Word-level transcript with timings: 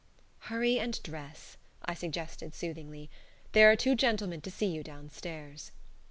"Hurry 0.49 0.79
and 0.79 0.99
dress," 1.03 1.57
I 1.85 1.93
suggested, 1.93 2.55
soothingly; 2.55 3.11
"there 3.51 3.69
are 3.69 3.75
two 3.75 3.93
gentlemen 3.93 4.41
to 4.41 4.49
see 4.49 4.65
you 4.65 4.81
downstairs." 4.81 5.71